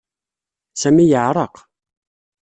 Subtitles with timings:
[0.81, 1.55] Sami yeɛreq.